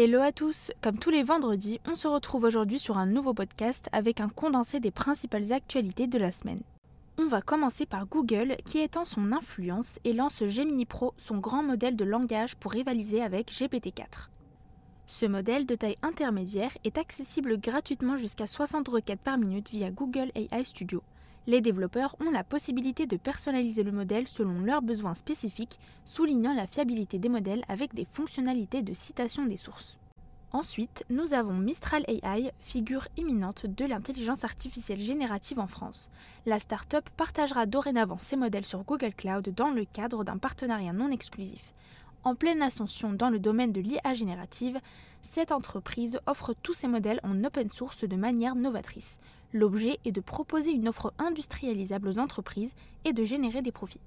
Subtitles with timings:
[0.00, 3.88] Hello à tous, comme tous les vendredis, on se retrouve aujourd'hui sur un nouveau podcast
[3.90, 6.60] avec un condensé des principales actualités de la semaine.
[7.18, 11.64] On va commencer par Google qui étend son influence et lance Gemini Pro, son grand
[11.64, 14.28] modèle de langage pour rivaliser avec GPT-4.
[15.08, 20.30] Ce modèle de taille intermédiaire est accessible gratuitement jusqu'à 60 requêtes par minute via Google
[20.36, 21.02] AI Studio.
[21.48, 26.66] Les développeurs ont la possibilité de personnaliser le modèle selon leurs besoins spécifiques, soulignant la
[26.66, 29.96] fiabilité des modèles avec des fonctionnalités de citation des sources.
[30.52, 36.10] Ensuite, nous avons Mistral AI, figure éminente de l'intelligence artificielle générative en France.
[36.44, 41.10] La start-up partagera dorénavant ses modèles sur Google Cloud dans le cadre d'un partenariat non
[41.10, 41.72] exclusif.
[42.24, 44.78] En pleine ascension dans le domaine de l'IA générative,
[45.22, 49.18] cette entreprise offre tous ses modèles en open source de manière novatrice.
[49.54, 52.74] L'objet est de proposer une offre industrialisable aux entreprises
[53.06, 54.02] et de générer des profits.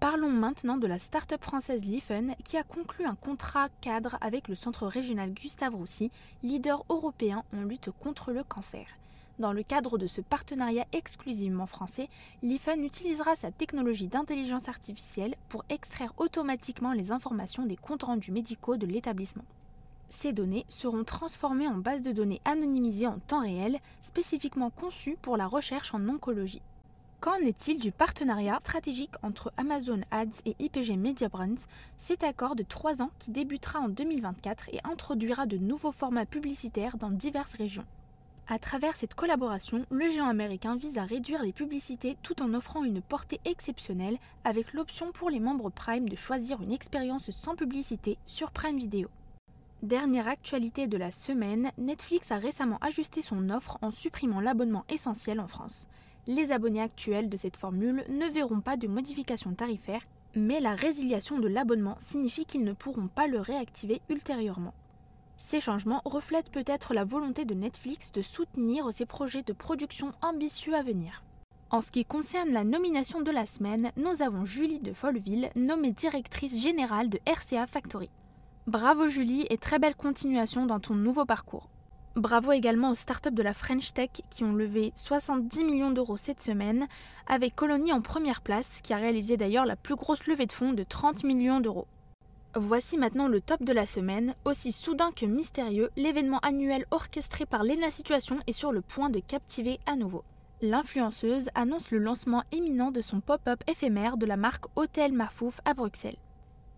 [0.00, 4.56] Parlons maintenant de la start-up française Lifen qui a conclu un contrat cadre avec le
[4.56, 6.10] centre régional Gustave Roussy,
[6.42, 8.86] leader européen en lutte contre le cancer.
[9.38, 12.08] Dans le cadre de ce partenariat exclusivement français,
[12.42, 18.76] l'IFEN utilisera sa technologie d'intelligence artificielle pour extraire automatiquement les informations des comptes rendus médicaux
[18.76, 19.44] de l'établissement.
[20.14, 25.38] Ces données seront transformées en bases de données anonymisées en temps réel, spécifiquement conçues pour
[25.38, 26.60] la recherche en oncologie.
[27.20, 31.64] Qu'en est-il du partenariat stratégique entre Amazon Ads et IPG Media Brands,
[31.96, 36.98] cet accord de 3 ans qui débutera en 2024 et introduira de nouveaux formats publicitaires
[36.98, 37.86] dans diverses régions
[38.48, 42.84] à travers cette collaboration, le géant américain vise à réduire les publicités tout en offrant
[42.84, 48.18] une portée exceptionnelle avec l'option pour les membres Prime de choisir une expérience sans publicité
[48.26, 49.08] sur Prime Video.
[49.82, 55.40] Dernière actualité de la semaine, Netflix a récemment ajusté son offre en supprimant l'abonnement essentiel
[55.40, 55.88] en France.
[56.28, 60.02] Les abonnés actuels de cette formule ne verront pas de modification tarifaire,
[60.36, 64.72] mais la résiliation de l'abonnement signifie qu'ils ne pourront pas le réactiver ultérieurement.
[65.36, 70.76] Ces changements reflètent peut-être la volonté de Netflix de soutenir ses projets de production ambitieux
[70.76, 71.24] à venir.
[71.70, 75.90] En ce qui concerne la nomination de la semaine, nous avons Julie de Folleville, nommée
[75.90, 78.10] directrice générale de RCA Factory.
[78.68, 81.68] Bravo Julie et très belle continuation dans ton nouveau parcours.
[82.14, 86.40] Bravo également aux startups de la French Tech qui ont levé 70 millions d'euros cette
[86.40, 86.86] semaine,
[87.26, 90.74] avec Colony en première place, qui a réalisé d'ailleurs la plus grosse levée de fonds
[90.74, 91.88] de 30 millions d'euros.
[92.54, 94.32] Voici maintenant le top de la semaine.
[94.44, 99.18] Aussi soudain que mystérieux, l'événement annuel orchestré par Lena Situation est sur le point de
[99.18, 100.22] captiver à nouveau.
[100.60, 105.74] L'influenceuse annonce le lancement éminent de son pop-up éphémère de la marque Hôtel Marfouf à
[105.74, 106.18] Bruxelles.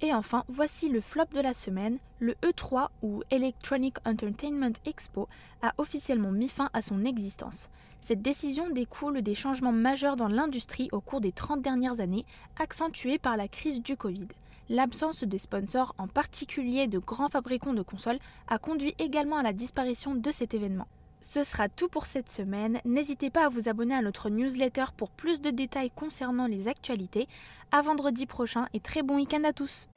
[0.00, 1.98] Et enfin, voici le flop de la semaine.
[2.18, 5.28] Le E3 ou Electronic Entertainment Expo
[5.62, 7.68] a officiellement mis fin à son existence.
[8.00, 12.26] Cette décision découle des changements majeurs dans l'industrie au cours des 30 dernières années,
[12.58, 14.28] accentués par la crise du Covid.
[14.68, 18.18] L'absence des sponsors, en particulier de grands fabricants de consoles,
[18.48, 20.88] a conduit également à la disparition de cet événement.
[21.26, 22.80] Ce sera tout pour cette semaine.
[22.84, 27.28] N'hésitez pas à vous abonner à notre newsletter pour plus de détails concernant les actualités.
[27.72, 29.88] À vendredi prochain et très bon week-end à tous.